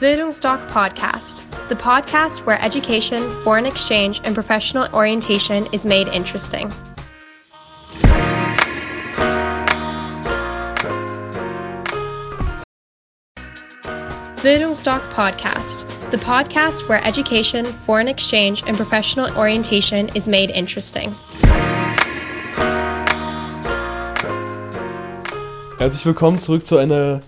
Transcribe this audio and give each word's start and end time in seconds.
Bildungsdoc 0.00 0.64
Podcast, 0.70 1.42
the 1.68 1.74
podcast 1.74 2.46
where 2.46 2.62
education, 2.62 3.18
foreign 3.42 3.66
exchange, 3.66 4.20
and 4.22 4.32
professional 4.32 4.86
orientation 4.94 5.66
is 5.72 5.84
made 5.84 6.06
interesting. 6.06 6.68
Bildungsdoc 14.36 15.00
Podcast, 15.10 15.84
the 16.12 16.16
podcast 16.16 16.88
where 16.88 17.04
education, 17.04 17.64
foreign 17.64 18.06
exchange, 18.06 18.62
and 18.68 18.76
professional 18.76 19.36
orientation 19.36 20.10
is 20.14 20.28
made 20.28 20.52
interesting. 20.52 21.12
Herzlich 25.80 26.06
willkommen 26.06 26.38
zurück 26.38 26.64
zu 26.64 26.76
einer 26.76 27.18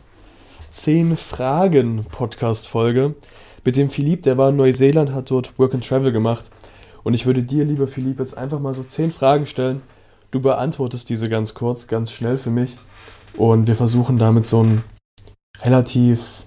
10 0.70 1.16
Fragen 1.16 2.04
Podcast 2.04 2.68
Folge 2.68 3.14
mit 3.64 3.76
dem 3.76 3.90
Philipp, 3.90 4.22
der 4.22 4.38
war 4.38 4.50
in 4.50 4.56
Neuseeland, 4.56 5.12
hat 5.12 5.30
dort 5.30 5.58
Work 5.58 5.74
and 5.74 5.86
Travel 5.86 6.12
gemacht 6.12 6.50
und 7.02 7.14
ich 7.14 7.26
würde 7.26 7.42
dir, 7.42 7.64
lieber 7.64 7.88
Philipp, 7.88 8.20
jetzt 8.20 8.38
einfach 8.38 8.60
mal 8.60 8.72
so 8.72 8.84
10 8.84 9.10
Fragen 9.10 9.46
stellen. 9.46 9.82
Du 10.30 10.40
beantwortest 10.40 11.10
diese 11.10 11.28
ganz 11.28 11.54
kurz, 11.54 11.88
ganz 11.88 12.12
schnell 12.12 12.38
für 12.38 12.50
mich 12.50 12.76
und 13.36 13.66
wir 13.66 13.74
versuchen 13.74 14.16
damit 14.16 14.46
so 14.46 14.60
einen 14.60 14.84
relativ 15.64 16.44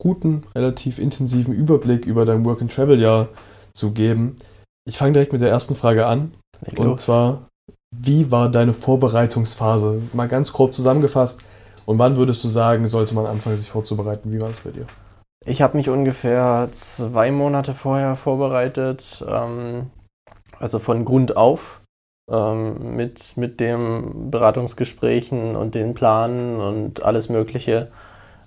guten, 0.00 0.44
relativ 0.54 0.98
intensiven 0.98 1.52
Überblick 1.52 2.06
über 2.06 2.24
dein 2.24 2.44
Work 2.44 2.62
and 2.62 2.72
Travel 2.72 3.00
Jahr 3.00 3.28
zu 3.74 3.90
geben. 3.90 4.36
Ich 4.88 4.98
fange 4.98 5.14
direkt 5.14 5.32
mit 5.32 5.42
der 5.42 5.50
ersten 5.50 5.74
Frage 5.74 6.06
an. 6.06 6.30
Und 6.76 7.00
zwar, 7.00 7.48
wie 7.96 8.30
war 8.30 8.50
deine 8.50 8.72
Vorbereitungsphase? 8.72 10.00
Mal 10.12 10.28
ganz 10.28 10.52
grob 10.52 10.74
zusammengefasst. 10.74 11.44
Und 11.92 11.98
wann 11.98 12.16
würdest 12.16 12.42
du 12.42 12.48
sagen, 12.48 12.88
sollte 12.88 13.14
man 13.14 13.26
anfangen, 13.26 13.54
sich 13.54 13.68
vorzubereiten? 13.68 14.32
Wie 14.32 14.40
war 14.40 14.48
das 14.48 14.60
bei 14.60 14.70
dir? 14.70 14.86
Ich 15.44 15.60
habe 15.60 15.76
mich 15.76 15.90
ungefähr 15.90 16.70
zwei 16.72 17.30
Monate 17.30 17.74
vorher 17.74 18.16
vorbereitet, 18.16 19.22
ähm, 19.28 19.90
also 20.58 20.78
von 20.78 21.04
Grund 21.04 21.36
auf, 21.36 21.82
ähm, 22.30 22.96
mit, 22.96 23.36
mit 23.36 23.60
den 23.60 24.30
Beratungsgesprächen 24.30 25.54
und 25.54 25.74
den 25.74 25.92
Planen 25.92 26.62
und 26.62 27.02
alles 27.02 27.28
Mögliche. 27.28 27.92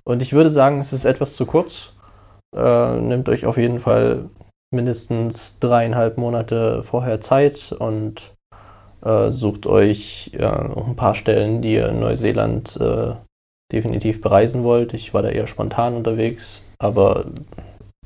Und 0.04 0.24
ich 0.24 0.34
würde 0.34 0.50
sagen, 0.50 0.80
es 0.80 0.92
ist 0.92 1.06
etwas 1.06 1.36
zu 1.36 1.46
kurz. 1.46 1.94
Äh, 2.56 3.00
nehmt 3.00 3.30
euch 3.30 3.46
auf 3.46 3.58
jeden 3.58 3.80
Fall 3.80 4.32
mindestens 4.74 5.60
dreieinhalb 5.60 6.18
Monate 6.18 6.82
vorher 6.82 7.22
Zeit 7.22 7.74
und 7.78 8.34
äh, 9.04 9.30
sucht 9.30 9.68
euch 9.68 10.32
äh, 10.34 10.48
ein 10.48 10.96
paar 10.96 11.14
Stellen, 11.14 11.62
die 11.62 11.76
ihr 11.76 11.90
in 11.90 12.00
Neuseeland 12.00 12.76
äh, 12.82 13.14
definitiv 13.76 14.22
bereisen 14.22 14.64
wollt. 14.64 14.94
Ich 14.94 15.14
war 15.14 15.22
da 15.22 15.30
eher 15.30 15.48
spontan 15.48 15.96
unterwegs, 15.96 16.62
aber 16.80 17.26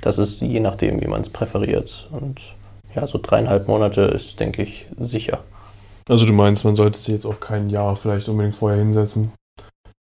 das 0.02 0.17
ist 0.17 0.42
je 0.42 0.59
nachdem, 0.59 1.02
wie 1.02 1.08
man 1.08 1.22
es 1.22 1.30
präferiert. 1.30 2.09
Und 2.11 2.42
ja, 2.95 3.08
so 3.08 3.20
dreieinhalb 3.22 3.67
Monate 3.67 4.02
ist, 4.02 4.39
denke 4.39 4.64
ich, 4.64 4.88
sicher. 5.00 5.39
Also 6.09 6.26
du 6.26 6.34
meinst, 6.34 6.66
man 6.66 6.76
sollte 6.76 6.98
sich 6.98 7.14
jetzt 7.14 7.26
auch 7.26 7.39
kein 7.39 7.70
Jahr 7.70 7.95
vielleicht 7.95 8.28
unbedingt 8.30 8.56
vorher 8.56 8.80
hinsetzen? 8.80 9.31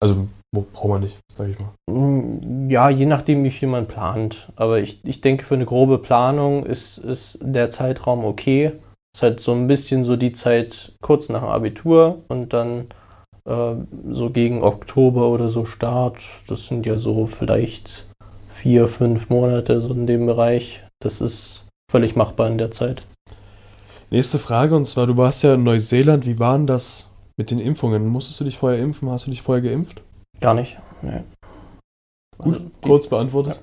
Also 0.00 0.26
braucht 0.52 0.88
man 0.88 1.02
nicht, 1.02 1.18
sag 1.36 1.48
ich 1.48 1.58
mal. 1.58 1.70
Mm, 1.90 2.70
ja, 2.70 2.88
je 2.88 3.06
nachdem, 3.06 3.44
wie 3.44 3.50
viel 3.50 3.68
man 3.68 3.86
plant. 3.86 4.48
Aber 4.56 4.78
ich, 4.78 5.00
ich 5.04 5.20
denke, 5.20 5.44
für 5.44 5.54
eine 5.54 5.66
grobe 5.66 5.98
Planung 5.98 6.64
ist, 6.64 6.98
ist 6.98 7.38
der 7.42 7.70
Zeitraum 7.70 8.24
okay. 8.24 8.72
Ist 9.14 9.22
halt 9.22 9.40
so 9.40 9.52
ein 9.52 9.66
bisschen 9.66 10.04
so 10.04 10.16
die 10.16 10.32
Zeit 10.32 10.92
kurz 11.02 11.28
nach 11.28 11.40
dem 11.40 11.50
Abitur 11.50 12.22
und 12.28 12.52
dann 12.52 12.86
so 13.48 14.30
gegen 14.30 14.62
Oktober 14.62 15.28
oder 15.28 15.48
so 15.48 15.64
Start. 15.64 16.16
Das 16.48 16.66
sind 16.66 16.84
ja 16.84 16.98
so 16.98 17.26
vielleicht 17.26 18.06
vier, 18.48 18.88
fünf 18.88 19.30
Monate 19.30 19.80
so 19.80 19.94
in 19.94 20.06
dem 20.06 20.26
Bereich. 20.26 20.84
Das 21.00 21.20
ist 21.20 21.66
völlig 21.90 22.14
machbar 22.14 22.48
in 22.48 22.58
der 22.58 22.72
Zeit. 22.72 23.06
Nächste 24.10 24.38
Frage, 24.38 24.76
und 24.76 24.86
zwar, 24.86 25.06
du 25.06 25.16
warst 25.16 25.42
ja 25.42 25.54
in 25.54 25.64
Neuseeland. 25.64 26.26
Wie 26.26 26.38
waren 26.38 26.66
das 26.66 27.08
mit 27.38 27.50
den 27.50 27.58
Impfungen? 27.58 28.06
Musstest 28.06 28.40
du 28.40 28.44
dich 28.44 28.58
vorher 28.58 28.82
impfen? 28.82 29.10
Hast 29.10 29.26
du 29.26 29.30
dich 29.30 29.42
vorher 29.42 29.62
geimpft? 29.62 30.02
Gar 30.40 30.54
nicht. 30.54 30.78
Nee. 31.02 31.22
Gut, 32.36 32.56
also, 32.56 32.70
kurz 32.82 33.06
beantwortet. 33.06 33.56
Ja. 33.56 33.60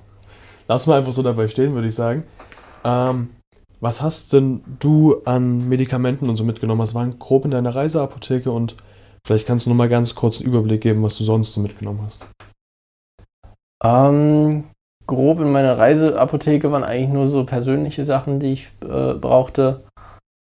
Lass 0.68 0.88
mal 0.88 0.98
einfach 0.98 1.14
so 1.14 1.22
dabei 1.22 1.48
stehen, 1.48 1.74
würde 1.74 1.88
ich 1.88 1.96
sagen. 1.96 2.24
Ähm, 2.84 3.30
was 3.82 4.02
hast 4.02 4.34
denn 4.34 4.62
du 4.80 5.22
an 5.26 5.68
Medikamenten 5.70 6.30
und 6.30 6.36
so 6.36 6.44
mitgenommen? 6.44 6.82
Was 6.82 6.96
waren 6.96 7.20
grob 7.20 7.46
in 7.46 7.52
deiner 7.52 7.76
Reiseapotheke 7.76 8.52
und 8.52 8.76
vielleicht 9.26 9.48
kannst 9.48 9.66
du 9.66 9.72
noch 9.72 9.78
mal 9.78 9.90
ganz 9.90 10.16
kurz 10.16 10.40
einen 10.40 10.50
Überblick 10.50 10.82
geben, 10.82 11.04
was 11.04 11.18
du 11.18 11.24
sonst 11.24 11.54
so 11.54 11.62
mitgenommen 11.62 12.02
hast. 12.04 12.28
Ähm, 13.84 14.66
grob 15.08 15.40
in 15.40 15.52
meiner 15.52 15.78
Reiseapotheke 15.78 16.72
waren 16.72 16.84
eigentlich 16.84 17.10
nur 17.10 17.28
so 17.28 17.44
persönliche 17.44 18.06
Sachen, 18.06 18.40
die 18.40 18.54
ich 18.54 18.68
äh, 18.82 19.14
brauchte, 19.14 19.84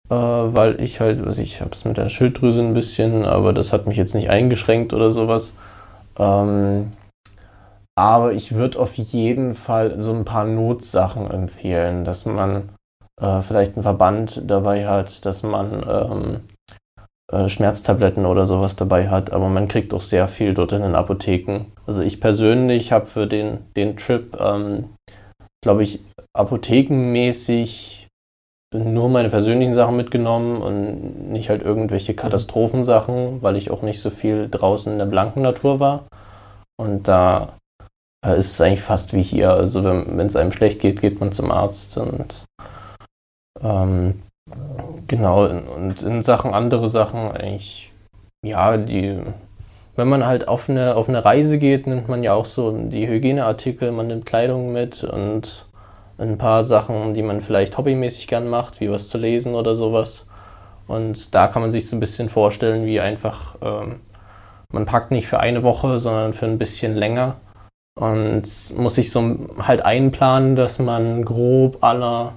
äh, 0.10 0.16
weil 0.16 0.80
ich 0.82 1.00
halt, 1.00 1.26
also 1.26 1.42
ich 1.42 1.62
habe 1.62 1.72
es 1.74 1.86
mit 1.86 1.98
der 1.98 2.10
Schilddrüse 2.10 2.62
ein 2.62 2.74
bisschen, 2.74 3.26
aber 3.26 3.54
das 3.54 3.74
hat 3.74 3.88
mich 3.88 3.98
jetzt 3.98 4.16
nicht 4.16 4.30
eingeschränkt 4.30 4.94
oder 4.94 5.12
sowas. 5.12 5.56
Ähm, 6.18 6.94
aber 7.98 8.34
ich 8.34 8.54
würde 8.54 8.80
auf 8.80 8.96
jeden 8.96 9.56
Fall 9.56 10.02
so 10.02 10.14
ein 10.14 10.26
paar 10.26 10.46
Notsachen 10.46 11.32
empfehlen, 11.32 12.04
dass 12.04 12.26
man 12.26 12.70
äh, 13.22 13.42
vielleicht 13.42 13.76
einen 13.76 13.84
Verband 13.84 14.42
dabei 14.46 14.86
hat, 14.88 15.26
dass 15.26 15.44
man 15.44 15.84
ähm, 15.88 16.36
äh, 16.36 16.55
Schmerztabletten 17.48 18.26
oder 18.26 18.46
sowas 18.46 18.76
dabei 18.76 19.10
hat, 19.10 19.34
aber 19.34 19.50
man 19.50 19.68
kriegt 19.68 19.94
auch 19.94 20.02
sehr 20.02 20.28
viel 20.28 20.54
dort 20.54 20.72
in 20.74 20.82
den 20.82 20.96
Apotheken. 20.96 21.66
Also 21.88 22.02
ich 22.02 22.22
persönlich 22.22 22.92
habe 22.92 23.08
für 23.08 23.26
den, 23.26 23.60
den 23.76 23.98
Trip, 23.98 24.38
ähm, 24.40 24.90
glaube 25.64 25.84
ich, 25.84 26.00
apothekenmäßig 26.34 28.08
nur 28.74 29.10
meine 29.10 29.30
persönlichen 29.30 29.74
Sachen 29.74 29.98
mitgenommen 29.98 30.62
und 30.62 31.32
nicht 31.32 31.50
halt 31.50 31.64
irgendwelche 31.64 32.12
mhm. 32.14 32.18
Katastrophensachen, 32.18 33.42
weil 33.42 33.56
ich 33.56 33.72
auch 33.72 33.82
nicht 33.82 34.02
so 34.02 34.10
viel 34.10 34.50
draußen 34.50 34.92
in 34.92 35.00
der 35.00 35.06
blanken 35.06 35.42
Natur 35.42 35.80
war. 35.80 36.06
Und 36.78 37.08
da 37.08 37.54
äh, 38.26 38.38
ist 38.38 38.52
es 38.52 38.62
eigentlich 38.62 38.82
fast 38.82 39.14
wie 39.14 39.24
hier. 39.24 39.52
Also 39.52 39.84
wenn 39.84 40.20
es 40.20 40.36
einem 40.36 40.52
schlecht 40.52 40.80
geht, 40.80 41.02
geht 41.02 41.20
man 41.20 41.32
zum 41.32 41.52
Arzt 41.52 41.98
und 41.98 42.44
ähm, 43.62 44.22
Genau, 45.08 45.46
und 45.46 46.02
in 46.02 46.22
Sachen 46.22 46.54
andere 46.54 46.90
Sachen 46.90 47.32
eigentlich, 47.32 47.92
ja, 48.44 48.76
die, 48.78 49.20
wenn 49.96 50.08
man 50.08 50.26
halt 50.26 50.48
auf 50.48 50.70
eine, 50.70 50.96
auf 50.96 51.10
eine 51.10 51.24
Reise 51.24 51.60
geht, 51.60 51.86
nimmt 51.86 52.08
man 52.08 52.24
ja 52.24 52.34
auch 52.34 52.46
so 52.46 52.72
die 52.72 53.08
Hygieneartikel, 53.08 53.92
man 53.92 54.08
nimmt 54.08 54.26
Kleidung 54.26 54.74
mit 54.74 55.04
und 55.04 55.68
ein 56.18 56.38
paar 56.38 56.64
Sachen, 56.64 57.14
die 57.14 57.22
man 57.22 57.42
vielleicht 57.42 57.78
hobbymäßig 57.78 58.28
gern 58.28 58.50
macht, 58.50 58.80
wie 58.80 58.90
was 58.90 59.10
zu 59.10 59.18
lesen 59.18 59.54
oder 59.54 59.76
sowas. 59.76 60.28
Und 60.88 61.36
da 61.36 61.48
kann 61.48 61.62
man 61.62 61.72
sich 61.72 61.90
so 61.90 61.96
ein 61.96 62.00
bisschen 62.00 62.30
vorstellen, 62.30 62.86
wie 62.86 63.00
einfach, 63.00 63.56
ähm, 63.62 64.00
man 64.72 64.86
packt 64.86 65.12
nicht 65.12 65.28
für 65.28 65.40
eine 65.40 65.64
Woche, 65.64 66.00
sondern 66.00 66.34
für 66.34 66.46
ein 66.46 66.58
bisschen 66.58 66.96
länger. 66.96 67.36
Und 68.00 68.44
muss 68.78 68.96
sich 68.96 69.12
so 69.12 69.36
halt 69.60 69.84
einplanen, 69.84 70.56
dass 70.56 70.80
man 70.80 71.24
grob 71.26 71.84
aller 71.84 72.34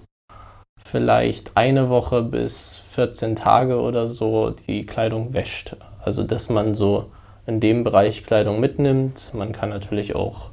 vielleicht 0.91 1.57
eine 1.57 1.89
Woche 1.89 2.23
bis 2.23 2.81
14 2.93 3.37
Tage 3.37 3.79
oder 3.81 4.07
so 4.07 4.51
die 4.51 4.87
Kleidung 4.87 5.35
wäscht. 5.35 5.77
Also 6.03 6.23
dass 6.23 6.49
man 6.49 6.75
so 6.75 7.07
in 7.47 7.61
dem 7.61 7.85
Bereich 7.85 8.25
Kleidung 8.25 8.61
mitnimmt. 8.61 9.31
Man 9.33 9.53
kann 9.53 9.71
natürlich 9.71 10.15
auch 10.15 10.51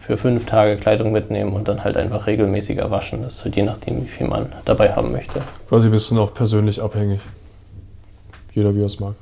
für 0.00 0.16
fünf 0.16 0.46
Tage 0.46 0.76
Kleidung 0.76 1.12
mitnehmen 1.12 1.52
und 1.52 1.68
dann 1.68 1.84
halt 1.84 1.96
einfach 1.96 2.26
regelmäßiger 2.26 2.90
waschen. 2.90 3.22
Das 3.22 3.36
ist 3.36 3.44
halt 3.44 3.56
je 3.56 3.62
nachdem, 3.62 4.02
wie 4.02 4.08
viel 4.08 4.26
man 4.26 4.52
dabei 4.64 4.94
haben 4.94 5.12
möchte. 5.12 5.40
Quasi 5.68 5.88
bist 5.88 6.10
du 6.10 6.20
auch 6.20 6.34
persönlich 6.34 6.82
abhängig. 6.82 7.20
Jeder 8.52 8.74
wie 8.74 8.80
er 8.80 8.86
es 8.86 8.98
mag. 8.98 9.14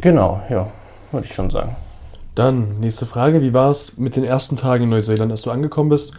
Genau, 0.00 0.42
ja, 0.50 0.70
würde 1.12 1.26
ich 1.26 1.34
schon 1.34 1.50
sagen. 1.50 1.76
Dann, 2.34 2.80
nächste 2.80 3.06
Frage. 3.06 3.40
Wie 3.42 3.54
war 3.54 3.70
es 3.70 3.96
mit 3.96 4.16
den 4.16 4.24
ersten 4.24 4.56
Tagen 4.56 4.84
in 4.84 4.90
Neuseeland, 4.90 5.30
als 5.30 5.42
du 5.42 5.50
angekommen 5.50 5.88
bist? 5.88 6.14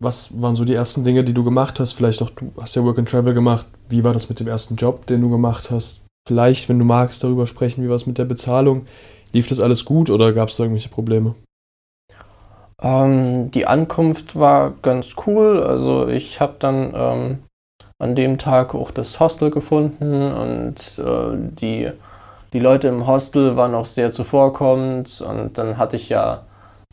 Was 0.00 0.40
waren 0.40 0.56
so 0.56 0.64
die 0.64 0.74
ersten 0.74 1.04
Dinge, 1.04 1.22
die 1.22 1.34
du 1.34 1.44
gemacht 1.44 1.78
hast? 1.78 1.92
Vielleicht 1.92 2.22
auch, 2.22 2.30
du 2.30 2.50
hast 2.60 2.74
ja 2.74 2.82
Work 2.82 2.98
and 2.98 3.08
Travel 3.08 3.34
gemacht. 3.34 3.66
Wie 3.88 4.02
war 4.02 4.12
das 4.12 4.28
mit 4.28 4.40
dem 4.40 4.48
ersten 4.48 4.76
Job, 4.76 5.06
den 5.06 5.20
du 5.20 5.30
gemacht 5.30 5.70
hast? 5.70 6.06
Vielleicht, 6.26 6.68
wenn 6.68 6.78
du 6.78 6.84
magst, 6.84 7.22
darüber 7.22 7.46
sprechen, 7.46 7.84
wie 7.84 7.88
war 7.88 7.96
es 7.96 8.06
mit 8.06 8.18
der 8.18 8.24
Bezahlung? 8.24 8.86
Lief 9.32 9.46
das 9.46 9.60
alles 9.60 9.84
gut 9.84 10.10
oder 10.10 10.32
gab 10.32 10.48
es 10.48 10.56
da 10.56 10.64
irgendwelche 10.64 10.88
Probleme? 10.88 11.34
Ähm, 12.82 13.50
die 13.50 13.66
Ankunft 13.66 14.38
war 14.38 14.72
ganz 14.82 15.14
cool. 15.26 15.62
Also 15.62 16.08
ich 16.08 16.40
habe 16.40 16.54
dann 16.58 16.92
ähm, 16.94 17.38
an 17.98 18.14
dem 18.14 18.38
Tag 18.38 18.74
auch 18.74 18.90
das 18.90 19.20
Hostel 19.20 19.50
gefunden 19.50 20.32
und 20.32 20.98
äh, 20.98 21.36
die, 21.36 21.90
die 22.54 22.58
Leute 22.58 22.88
im 22.88 23.06
Hostel 23.06 23.56
waren 23.56 23.74
auch 23.74 23.86
sehr 23.86 24.10
zuvorkommend 24.10 25.20
und 25.20 25.58
dann 25.58 25.76
hatte 25.76 25.96
ich 25.96 26.08
ja 26.08 26.42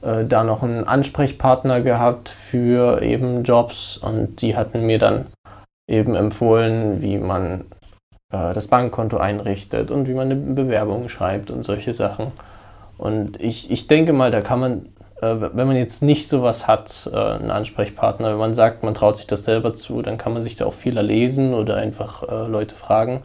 äh, 0.01 0.25
da 0.25 0.43
noch 0.43 0.63
einen 0.63 0.83
Ansprechpartner 0.83 1.81
gehabt 1.81 2.29
für 2.29 3.01
eben 3.01 3.43
Jobs 3.43 3.97
und 3.97 4.41
die 4.41 4.55
hatten 4.55 4.85
mir 4.85 4.99
dann 4.99 5.25
eben 5.87 6.15
empfohlen, 6.15 7.01
wie 7.01 7.17
man 7.17 7.61
äh, 8.31 8.53
das 8.53 8.67
Bankkonto 8.67 9.17
einrichtet 9.17 9.91
und 9.91 10.07
wie 10.07 10.13
man 10.13 10.31
eine 10.31 10.35
Bewerbung 10.35 11.09
schreibt 11.09 11.49
und 11.51 11.63
solche 11.63 11.93
Sachen. 11.93 12.31
Und 12.97 13.39
ich, 13.39 13.71
ich 13.71 13.87
denke 13.87 14.13
mal, 14.13 14.31
da 14.31 14.41
kann 14.41 14.59
man 14.59 14.85
äh, 15.21 15.35
wenn 15.53 15.67
man 15.67 15.75
jetzt 15.75 16.03
nicht 16.03 16.27
sowas 16.27 16.67
hat, 16.67 17.09
äh, 17.11 17.17
einen 17.17 17.51
Ansprechpartner, 17.51 18.31
wenn 18.31 18.37
man 18.37 18.55
sagt, 18.55 18.83
man 18.83 18.93
traut 18.93 19.17
sich 19.17 19.27
das 19.27 19.45
selber 19.45 19.73
zu, 19.73 20.01
dann 20.01 20.17
kann 20.17 20.33
man 20.33 20.43
sich 20.43 20.57
da 20.57 20.65
auch 20.65 20.73
viel 20.73 20.97
erlesen 20.97 21.53
oder 21.53 21.75
einfach 21.75 22.23
äh, 22.23 22.47
Leute 22.47 22.75
fragen. 22.75 23.23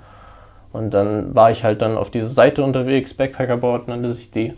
Und 0.73 0.95
dann 0.95 1.35
war 1.35 1.51
ich 1.51 1.65
halt 1.65 1.83
dann 1.83 1.99
auf 1.99 2.11
dieser 2.11 2.29
Seite 2.29 2.65
unterwegs, 2.65 3.15
Backpackerboard 3.15 3.89
nannte 3.89 4.15
sich 4.15 4.31
die. 4.31 4.55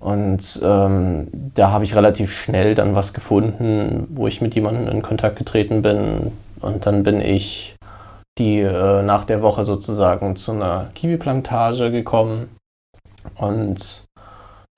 Und 0.00 0.58
ähm, 0.64 1.28
da 1.54 1.70
habe 1.70 1.84
ich 1.84 1.94
relativ 1.94 2.34
schnell 2.34 2.74
dann 2.74 2.94
was 2.94 3.12
gefunden, 3.12 4.06
wo 4.08 4.26
ich 4.26 4.40
mit 4.40 4.54
jemandem 4.54 4.88
in 4.88 5.02
Kontakt 5.02 5.36
getreten 5.36 5.82
bin. 5.82 6.32
Und 6.60 6.86
dann 6.86 7.02
bin 7.02 7.20
ich 7.20 7.76
die 8.38 8.60
äh, 8.60 9.02
nach 9.02 9.26
der 9.26 9.42
Woche 9.42 9.66
sozusagen 9.66 10.36
zu 10.36 10.52
einer 10.52 10.90
Kiwi-Plantage 10.94 11.90
gekommen. 11.90 12.48
Und 13.36 14.04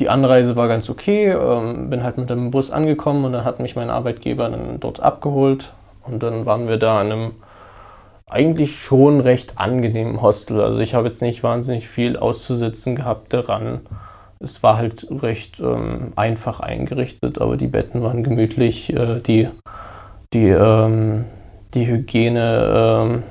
die 0.01 0.09
Anreise 0.09 0.57
war 0.57 0.67
ganz 0.67 0.91
okay. 0.91 1.31
Ähm, 1.31 1.89
bin 1.89 2.03
halt 2.03 2.19
mit 2.19 2.29
dem 2.29 2.51
Bus 2.51 2.73
angekommen 2.73 3.25
und 3.25 3.33
dann 3.33 3.45
hat 3.45 3.61
mich 3.61 3.77
mein 3.77 3.91
Arbeitgeber 3.91 4.49
dann 4.49 4.81
dort 4.81 4.99
abgeholt. 4.99 5.73
Und 6.03 6.25
dann 6.25 6.47
waren 6.47 6.67
wir 6.67 6.79
da 6.79 7.01
in 7.01 7.13
einem 7.13 7.31
eigentlich 8.29 8.77
schon 8.77 9.21
recht 9.21 9.59
angenehmen 9.59 10.21
Hostel. 10.21 10.61
Also 10.61 10.81
ich 10.81 10.95
habe 10.95 11.07
jetzt 11.07 11.23
nicht 11.23 11.45
wahnsinnig 11.45 11.87
viel 11.87 12.17
auszusitzen 12.17 12.97
gehabt 12.97 13.33
daran 13.33 13.83
es 14.43 14.63
war 14.63 14.77
halt 14.77 15.07
recht 15.11 15.61
ähm, 15.61 16.13
einfach 16.17 16.61
eingerichtet, 16.61 17.41
aber 17.41 17.57
die 17.57 17.69
Betten 17.69 18.03
waren 18.03 18.25
gemütlich, 18.25 18.93
äh, 18.93 19.21
die, 19.21 19.49
die, 20.33 20.49
ähm, 20.49 21.25
die 21.75 21.87
Hygiene, 21.87 22.73
ähm, 22.75 23.23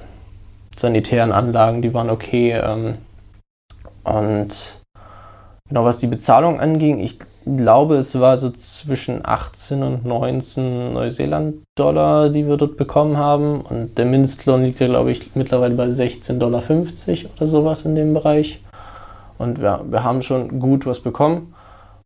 sanitären 0.75 1.31
Anlagen, 1.31 1.81
die 1.81 1.93
waren 1.93 2.09
okay. 2.09 2.53
Ähm, 2.53 2.93
und 4.03 4.49
genau 5.67 5.85
was 5.85 5.99
die 5.99 6.07
Bezahlung 6.07 6.59
anging, 6.59 6.99
ich 6.99 7.19
glaube, 7.45 7.95
es 7.95 8.19
war 8.19 8.37
so 8.37 8.51
zwischen 8.51 9.25
18 9.25 9.83
und 9.83 10.05
19 10.05 10.93
Neuseeland-Dollar, 10.93 12.29
die 12.29 12.47
wir 12.47 12.57
dort 12.57 12.77
bekommen 12.77 13.17
haben. 13.17 13.61
Und 13.61 13.97
der 13.97 14.05
Mindestlohn 14.05 14.63
liegt 14.63 14.79
ja, 14.79 14.87
glaube 14.87 15.11
ich, 15.11 15.35
mittlerweile 15.35 15.75
bei 15.75 15.87
16,50 15.87 16.37
Dollar 16.37 16.63
oder 17.37 17.47
sowas 17.47 17.85
in 17.85 17.95
dem 17.95 18.13
Bereich. 18.13 18.59
Und 19.41 19.59
wir, 19.59 19.83
wir 19.89 20.03
haben 20.03 20.21
schon 20.21 20.59
gut 20.59 20.85
was 20.85 20.99
bekommen. 20.99 21.55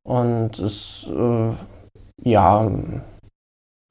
Und 0.07 0.57
es, 0.57 1.05
äh, 1.09 1.51
ja, 2.23 2.71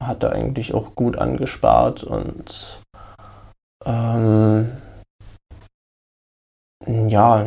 hat 0.03 0.23
er 0.23 0.31
eigentlich 0.31 0.73
auch 0.73 0.95
gut 0.95 1.17
angespart 1.17 2.03
und 2.03 2.79
ähm, 3.85 4.71
ja, 6.87 7.45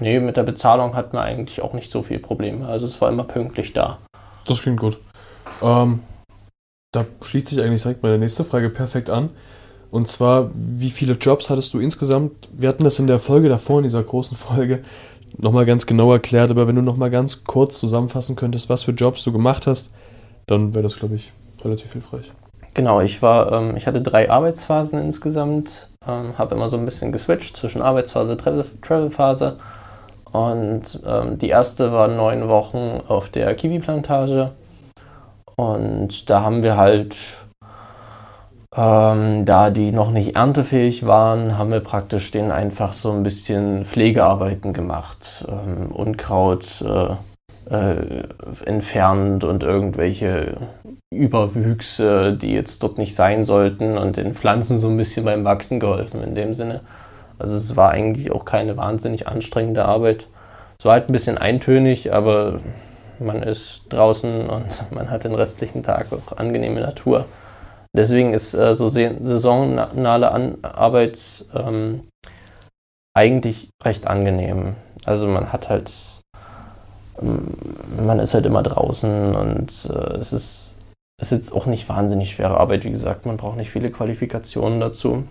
nee, 0.00 0.18
mit 0.18 0.36
der 0.36 0.42
Bezahlung 0.42 0.96
hatten 0.96 1.16
wir 1.16 1.22
eigentlich 1.22 1.62
auch 1.62 1.72
nicht 1.72 1.90
so 1.90 2.02
viel 2.02 2.18
Probleme. 2.18 2.66
Also 2.66 2.86
es 2.86 3.00
war 3.00 3.08
immer 3.08 3.24
pünktlich 3.24 3.72
da. 3.72 3.98
Das 4.46 4.62
klingt 4.62 4.80
gut. 4.80 4.98
Ähm, 5.62 6.02
da 6.92 7.04
schließt 7.22 7.48
sich 7.48 7.62
eigentlich 7.62 7.82
direkt 7.82 8.02
meine 8.02 8.18
nächste 8.18 8.42
Frage 8.42 8.70
perfekt 8.70 9.10
an. 9.10 9.30
Und 9.90 10.08
zwar, 10.08 10.50
wie 10.54 10.90
viele 10.90 11.14
Jobs 11.14 11.48
hattest 11.48 11.72
du 11.74 11.78
insgesamt? 11.78 12.48
Wir 12.52 12.68
hatten 12.68 12.84
das 12.84 12.98
in 12.98 13.06
der 13.06 13.18
Folge 13.18 13.48
davor, 13.48 13.78
in 13.78 13.84
dieser 13.84 14.02
großen 14.02 14.36
Folge, 14.36 14.82
nochmal 15.38 15.66
ganz 15.66 15.86
genau 15.86 16.12
erklärt, 16.12 16.50
aber 16.50 16.66
wenn 16.66 16.76
du 16.76 16.82
nochmal 16.82 17.10
ganz 17.10 17.44
kurz 17.44 17.78
zusammenfassen 17.78 18.36
könntest, 18.36 18.68
was 18.68 18.84
für 18.84 18.92
Jobs 18.92 19.24
du 19.24 19.32
gemacht 19.32 19.66
hast, 19.66 19.92
dann 20.46 20.74
wäre 20.74 20.82
das, 20.82 20.98
glaube 20.98 21.16
ich, 21.16 21.32
relativ 21.64 21.92
hilfreich. 21.92 22.32
Genau, 22.74 23.00
ich 23.00 23.22
war, 23.22 23.52
ähm, 23.52 23.76
ich 23.76 23.86
hatte 23.86 24.02
drei 24.02 24.30
Arbeitsphasen 24.30 25.00
insgesamt, 25.00 25.88
ähm, 26.06 26.36
habe 26.36 26.54
immer 26.54 26.68
so 26.68 26.76
ein 26.76 26.84
bisschen 26.84 27.10
geswitcht 27.10 27.56
zwischen 27.56 27.80
Arbeitsphase, 27.80 28.36
Travelphase. 28.36 29.56
Und 30.30 31.00
ähm, 31.06 31.38
die 31.38 31.48
erste 31.48 31.92
war 31.92 32.08
neun 32.08 32.48
Wochen 32.48 33.00
auf 33.08 33.30
der 33.30 33.54
Kiwi-Plantage. 33.54 34.50
Und 35.56 36.28
da 36.28 36.42
haben 36.42 36.62
wir 36.62 36.76
halt 36.76 37.16
ähm, 38.76 39.44
da 39.46 39.70
die 39.70 39.90
noch 39.90 40.10
nicht 40.10 40.36
erntefähig 40.36 41.06
waren, 41.06 41.56
haben 41.56 41.70
wir 41.70 41.80
praktisch 41.80 42.30
denen 42.30 42.50
einfach 42.50 42.92
so 42.92 43.10
ein 43.10 43.22
bisschen 43.22 43.84
Pflegearbeiten 43.84 44.72
gemacht. 44.72 45.46
Ähm, 45.48 45.90
Unkraut 45.92 46.82
äh, 46.82 47.14
äh, 47.74 48.24
entfernt 48.64 49.44
und 49.44 49.62
irgendwelche 49.62 50.56
Überwüchse, 51.10 52.34
die 52.34 52.52
jetzt 52.52 52.82
dort 52.82 52.98
nicht 52.98 53.14
sein 53.14 53.44
sollten 53.44 53.96
und 53.96 54.18
den 54.18 54.34
Pflanzen 54.34 54.78
so 54.78 54.88
ein 54.88 54.96
bisschen 54.96 55.24
beim 55.24 55.44
Wachsen 55.44 55.80
geholfen 55.80 56.22
in 56.22 56.34
dem 56.34 56.52
Sinne. 56.52 56.80
Also 57.38 57.56
es 57.56 57.76
war 57.76 57.90
eigentlich 57.90 58.30
auch 58.30 58.44
keine 58.44 58.76
wahnsinnig 58.76 59.26
anstrengende 59.26 59.84
Arbeit. 59.84 60.26
Es 60.78 60.84
war 60.84 60.92
halt 60.92 61.08
ein 61.08 61.12
bisschen 61.12 61.38
eintönig, 61.38 62.12
aber 62.12 62.60
man 63.18 63.42
ist 63.42 63.84
draußen 63.88 64.48
und 64.48 64.66
man 64.90 65.10
hat 65.10 65.24
den 65.24 65.34
restlichen 65.34 65.82
Tag 65.82 66.08
auch 66.12 66.36
angenehme 66.36 66.80
Natur. 66.80 67.24
Deswegen 67.96 68.34
ist 68.34 68.52
äh, 68.52 68.74
so 68.74 68.88
saisonale 68.88 70.30
An 70.30 70.58
Arbeit 70.62 71.18
ähm, 71.54 72.02
eigentlich 73.16 73.70
recht 73.82 74.06
angenehm. 74.06 74.76
Also 75.06 75.26
man 75.26 75.50
hat 75.50 75.70
halt, 75.70 75.90
ähm, 77.22 77.54
man 78.04 78.18
ist 78.20 78.34
halt 78.34 78.44
immer 78.44 78.62
draußen 78.62 79.34
und 79.34 79.88
äh, 79.90 80.18
es 80.18 80.34
ist, 80.34 80.72
ist 81.20 81.32
jetzt 81.32 81.52
auch 81.52 81.64
nicht 81.64 81.88
wahnsinnig 81.88 82.32
schwere 82.32 82.58
Arbeit. 82.58 82.84
Wie 82.84 82.90
gesagt, 82.90 83.24
man 83.24 83.38
braucht 83.38 83.56
nicht 83.56 83.70
viele 83.70 83.90
Qualifikationen 83.90 84.78
dazu. 84.78 85.24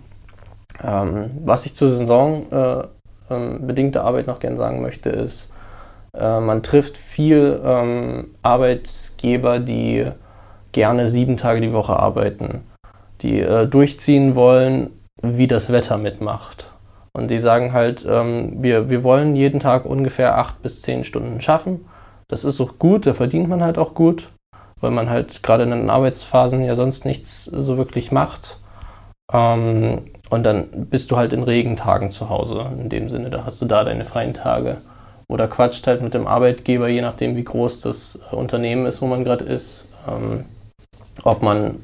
Ähm, 0.82 1.30
was 1.44 1.66
ich 1.66 1.76
zur 1.76 1.88
saisonbedingter 1.88 2.90
äh, 3.30 4.02
ähm, 4.02 4.06
Arbeit 4.06 4.26
noch 4.26 4.40
gerne 4.40 4.56
sagen 4.56 4.82
möchte, 4.82 5.10
ist, 5.10 5.52
äh, 6.18 6.40
man 6.40 6.64
trifft 6.64 6.96
viel 6.96 7.60
ähm, 7.64 8.34
Arbeitgeber, 8.42 9.60
die 9.60 10.10
gerne 10.76 11.08
sieben 11.08 11.38
Tage 11.38 11.62
die 11.62 11.72
Woche 11.72 11.98
arbeiten, 11.98 12.60
die 13.22 13.40
äh, 13.40 13.66
durchziehen 13.66 14.34
wollen, 14.34 14.90
wie 15.22 15.46
das 15.46 15.72
Wetter 15.72 15.96
mitmacht. 15.96 16.70
Und 17.14 17.30
die 17.30 17.38
sagen 17.38 17.72
halt, 17.72 18.06
ähm, 18.06 18.62
wir, 18.62 18.90
wir 18.90 19.02
wollen 19.02 19.34
jeden 19.36 19.58
Tag 19.58 19.86
ungefähr 19.86 20.36
acht 20.36 20.60
bis 20.62 20.82
zehn 20.82 21.02
Stunden 21.02 21.40
schaffen. 21.40 21.86
Das 22.28 22.44
ist 22.44 22.60
auch 22.60 22.78
gut, 22.78 23.06
da 23.06 23.14
verdient 23.14 23.48
man 23.48 23.64
halt 23.64 23.78
auch 23.78 23.94
gut, 23.94 24.28
weil 24.78 24.90
man 24.90 25.08
halt 25.08 25.42
gerade 25.42 25.62
in 25.62 25.70
den 25.70 25.88
Arbeitsphasen 25.88 26.62
ja 26.62 26.76
sonst 26.76 27.06
nichts 27.06 27.44
so 27.44 27.78
wirklich 27.78 28.12
macht. 28.12 28.58
Ähm, 29.32 30.10
und 30.28 30.42
dann 30.42 30.88
bist 30.90 31.10
du 31.10 31.16
halt 31.16 31.32
in 31.32 31.42
Regentagen 31.42 32.12
zu 32.12 32.28
Hause. 32.28 32.66
In 32.78 32.90
dem 32.90 33.08
Sinne, 33.08 33.30
da 33.30 33.46
hast 33.46 33.62
du 33.62 33.64
da 33.64 33.82
deine 33.82 34.04
freien 34.04 34.34
Tage. 34.34 34.76
Oder 35.26 35.48
quatscht 35.48 35.86
halt 35.86 36.02
mit 36.02 36.12
dem 36.12 36.26
Arbeitgeber, 36.26 36.88
je 36.88 37.00
nachdem, 37.00 37.34
wie 37.34 37.44
groß 37.44 37.80
das 37.80 38.20
Unternehmen 38.30 38.84
ist, 38.84 39.00
wo 39.00 39.06
man 39.06 39.24
gerade 39.24 39.46
ist. 39.46 39.88
Ähm, 40.06 40.44
ob 41.22 41.42
man 41.42 41.80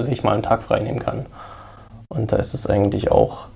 sich 0.00 0.22
mal 0.24 0.34
einen 0.34 0.42
Tag 0.42 0.62
frei 0.62 0.80
nehmen 0.80 0.98
kann. 0.98 1.26
Und 2.08 2.32
da 2.32 2.36
ist 2.36 2.54
es 2.54 2.66
eigentlich 2.66 3.10
auch, 3.10 3.46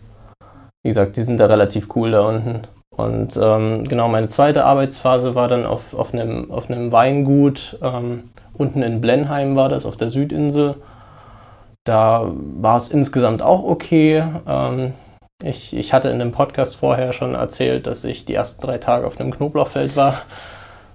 wie 0.83 0.91
gesagt, 0.91 1.17
die 1.17 1.23
sind 1.23 1.39
da 1.39 1.47
relativ 1.47 1.89
cool 1.97 2.11
da 2.11 2.29
unten. 2.29 2.61
Und 2.91 3.39
ähm, 3.41 3.89
genau, 3.89 4.09
meine 4.09 4.29
zweite 4.29 4.65
Arbeitsphase 4.65 5.35
war 5.35 5.49
dann 5.49 5.65
auf, 5.65 5.95
auf, 5.95 6.13
einem, 6.13 6.51
auf 6.51 6.71
einem 6.71 6.93
Weingut. 6.93 7.79
Ähm, 7.83 8.31
unten 8.53 8.83
in 8.83 9.01
Blenheim 9.01 9.57
war 9.57 9.71
das, 9.71 9.87
auf 9.87 9.97
der 9.97 10.11
Südinsel. 10.11 10.77
Da 11.85 12.31
war 12.31 12.77
es 12.77 12.91
insgesamt 12.91 13.41
auch 13.43 13.65
okay. 13.65 14.23
Ähm, 14.47 14.93
ich, 15.43 15.75
ich 15.75 15.93
hatte 15.93 16.11
in 16.11 16.19
dem 16.19 16.33
Podcast 16.33 16.77
vorher 16.77 17.13
schon 17.13 17.35
erzählt, 17.35 17.87
dass 17.87 18.05
ich 18.05 18.27
die 18.27 18.35
ersten 18.35 18.63
drei 18.63 18.79
Tage 18.79 19.07
auf 19.07 19.19
einem 19.19 19.33
Knoblauchfeld 19.33 19.97
war. 19.97 20.21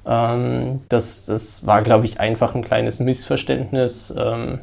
Ähm, 0.08 0.82
das, 0.90 1.26
das 1.26 1.68
war, 1.68 1.82
glaube 1.82 2.06
ich, 2.06 2.20
einfach 2.20 2.56
ein 2.56 2.64
kleines 2.64 3.00
Missverständnis, 3.00 4.14
ähm, 4.18 4.60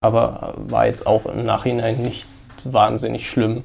aber 0.00 0.54
war 0.56 0.86
jetzt 0.86 1.06
auch 1.06 1.26
im 1.26 1.44
Nachhinein 1.44 2.02
nicht 2.02 2.28
wahnsinnig 2.64 3.28
schlimm. 3.30 3.64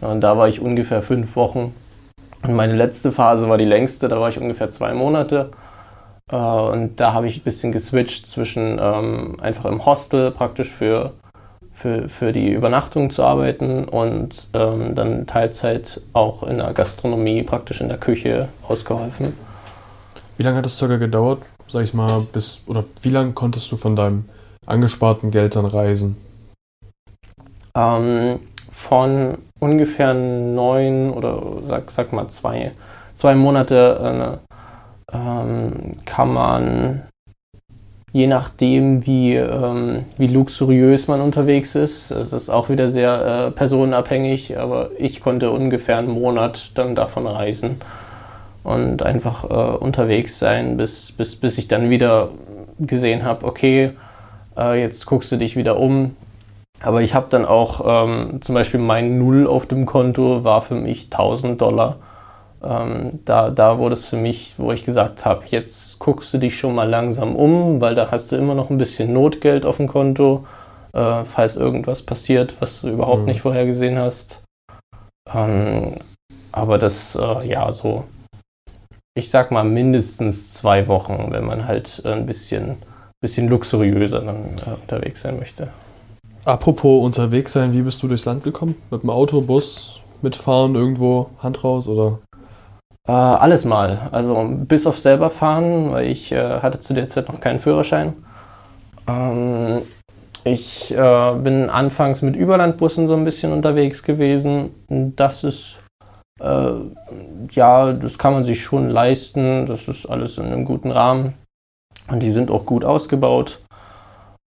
Und 0.00 0.20
da 0.22 0.36
war 0.38 0.48
ich 0.48 0.60
ungefähr 0.60 1.02
fünf 1.02 1.36
Wochen. 1.36 1.74
Und 2.42 2.54
meine 2.54 2.74
letzte 2.74 3.12
Phase 3.12 3.48
war 3.48 3.58
die 3.58 3.64
längste, 3.64 4.08
da 4.08 4.18
war 4.18 4.30
ich 4.30 4.40
ungefähr 4.40 4.70
zwei 4.70 4.94
Monate. 4.94 5.50
Äh, 6.30 6.36
und 6.36 6.98
da 6.98 7.12
habe 7.12 7.28
ich 7.28 7.38
ein 7.38 7.44
bisschen 7.44 7.72
geswitcht 7.72 8.26
zwischen 8.26 8.78
ähm, 8.80 9.36
einfach 9.40 9.66
im 9.66 9.84
Hostel 9.84 10.30
praktisch 10.30 10.70
für, 10.70 11.12
für, 11.74 12.08
für 12.08 12.32
die 12.32 12.50
Übernachtung 12.50 13.10
zu 13.10 13.22
arbeiten 13.24 13.84
und 13.84 14.48
ähm, 14.54 14.94
dann 14.94 15.26
Teilzeit 15.26 16.00
auch 16.14 16.42
in 16.42 16.58
der 16.58 16.72
Gastronomie, 16.72 17.42
praktisch 17.42 17.80
in 17.82 17.88
der 17.88 17.98
Küche 17.98 18.48
ausgeholfen. 18.66 19.34
Wie 20.36 20.42
lange 20.42 20.58
hat 20.58 20.66
es 20.66 20.78
circa 20.78 20.96
gedauert, 20.96 21.42
sag 21.66 21.84
ich 21.84 21.94
mal, 21.94 22.26
bis, 22.32 22.62
oder 22.66 22.84
wie 23.02 23.10
lange 23.10 23.32
konntest 23.32 23.70
du 23.70 23.76
von 23.76 23.96
deinem 23.96 24.24
angesparten 24.66 25.30
Geld 25.30 25.56
dann 25.56 25.66
reisen? 25.66 26.16
Ähm, 27.76 28.40
von 28.70 29.38
ungefähr 29.60 30.14
neun 30.14 31.10
oder 31.10 31.42
sag, 31.68 31.90
sag 31.90 32.12
mal 32.12 32.28
zwei, 32.28 32.72
zwei 33.14 33.34
Monate 33.34 34.40
äh, 35.12 35.16
ähm, 35.16 35.72
kann 36.04 36.32
man, 36.32 37.02
je 38.12 38.26
nachdem 38.26 39.06
wie, 39.06 39.34
ähm, 39.34 40.04
wie 40.18 40.26
luxuriös 40.26 41.08
man 41.08 41.20
unterwegs 41.20 41.74
ist, 41.74 42.10
es 42.10 42.32
ist 42.32 42.50
auch 42.50 42.68
wieder 42.68 42.88
sehr 42.88 43.48
äh, 43.48 43.50
personenabhängig, 43.50 44.58
aber 44.58 44.90
ich 44.98 45.20
konnte 45.20 45.50
ungefähr 45.50 45.98
einen 45.98 46.10
Monat 46.10 46.72
dann 46.74 46.94
davon 46.94 47.26
reisen. 47.26 47.80
Und 48.62 49.02
einfach 49.02 49.44
äh, 49.44 49.76
unterwegs 49.76 50.38
sein, 50.38 50.76
bis, 50.76 51.12
bis, 51.12 51.36
bis 51.36 51.58
ich 51.58 51.68
dann 51.68 51.90
wieder 51.90 52.28
gesehen 52.78 53.24
habe, 53.24 53.46
okay, 53.46 53.90
äh, 54.56 54.80
jetzt 54.80 55.06
guckst 55.06 55.32
du 55.32 55.36
dich 55.36 55.56
wieder 55.56 55.78
um. 55.78 56.16
Aber 56.80 57.02
ich 57.02 57.14
habe 57.14 57.26
dann 57.30 57.44
auch 57.44 57.82
ähm, 57.86 58.40
zum 58.42 58.54
Beispiel 58.54 58.80
mein 58.80 59.18
Null 59.18 59.46
auf 59.46 59.66
dem 59.66 59.86
Konto 59.86 60.42
war 60.42 60.62
für 60.62 60.74
mich 60.74 61.04
1000 61.04 61.60
Dollar. 61.60 61.96
Ähm, 62.62 63.20
da, 63.24 63.50
da 63.50 63.78
wurde 63.78 63.94
es 63.94 64.04
für 64.04 64.16
mich, 64.16 64.54
wo 64.56 64.72
ich 64.72 64.84
gesagt 64.84 65.24
habe, 65.24 65.44
jetzt 65.46 65.98
guckst 65.98 66.32
du 66.34 66.38
dich 66.38 66.58
schon 66.58 66.74
mal 66.74 66.88
langsam 66.88 67.34
um, 67.34 67.80
weil 67.80 67.94
da 67.94 68.10
hast 68.10 68.32
du 68.32 68.36
immer 68.36 68.54
noch 68.54 68.70
ein 68.70 68.78
bisschen 68.78 69.12
Notgeld 69.12 69.64
auf 69.64 69.78
dem 69.78 69.88
Konto, 69.88 70.46
äh, 70.92 71.24
falls 71.24 71.56
irgendwas 71.56 72.02
passiert, 72.02 72.54
was 72.60 72.82
du 72.82 72.88
überhaupt 72.88 73.22
mhm. 73.22 73.26
nicht 73.26 73.40
vorhergesehen 73.40 73.98
hast. 73.98 74.42
Ähm, 75.32 75.96
aber 76.52 76.78
das, 76.78 77.16
äh, 77.16 77.48
ja, 77.48 77.70
so, 77.72 78.04
ich 79.14 79.30
sag 79.30 79.50
mal 79.50 79.64
mindestens 79.64 80.54
zwei 80.54 80.88
Wochen, 80.88 81.28
wenn 81.30 81.44
man 81.44 81.66
halt 81.66 82.02
ein 82.04 82.26
bisschen, 82.26 82.76
bisschen 83.20 83.48
luxuriöser 83.48 84.20
dann 84.20 84.44
äh, 84.66 84.80
unterwegs 84.80 85.22
sein 85.22 85.38
möchte. 85.38 85.68
Apropos 86.44 87.04
unterwegs 87.04 87.52
sein, 87.52 87.72
wie 87.72 87.82
bist 87.82 88.02
du 88.02 88.08
durchs 88.08 88.24
Land 88.24 88.42
gekommen? 88.42 88.74
Mit 88.90 89.02
dem 89.02 89.10
Auto, 89.10 89.42
Bus, 89.42 90.00
mitfahren, 90.22 90.74
irgendwo, 90.74 91.30
Hand 91.42 91.62
raus 91.62 91.88
oder? 91.88 92.18
Äh, 93.06 93.12
alles 93.12 93.64
mal. 93.64 94.08
Also 94.12 94.48
bis 94.48 94.86
auf 94.86 94.98
selber 94.98 95.30
fahren, 95.30 95.92
weil 95.92 96.06
ich 96.06 96.32
äh, 96.32 96.60
hatte 96.60 96.80
zu 96.80 96.94
der 96.94 97.08
Zeit 97.08 97.28
noch 97.28 97.40
keinen 97.40 97.60
Führerschein. 97.60 98.14
Ähm, 99.06 99.82
ich 100.44 100.92
äh, 100.92 101.34
bin 101.34 101.70
anfangs 101.70 102.22
mit 102.22 102.34
Überlandbussen 102.34 103.06
so 103.06 103.14
ein 103.14 103.24
bisschen 103.24 103.52
unterwegs 103.52 104.02
gewesen. 104.02 104.70
Das 105.16 105.44
ist, 105.44 105.76
äh, 106.42 106.74
ja, 107.52 107.92
das 107.92 108.18
kann 108.18 108.34
man 108.34 108.44
sich 108.44 108.62
schon 108.62 108.90
leisten. 108.90 109.66
Das 109.66 109.88
ist 109.88 110.06
alles 110.06 110.38
in 110.38 110.46
einem 110.46 110.64
guten 110.64 110.90
Rahmen. 110.90 111.34
Und 112.10 112.22
die 112.22 112.32
sind 112.32 112.50
auch 112.50 112.66
gut 112.66 112.84
ausgebaut. 112.84 113.60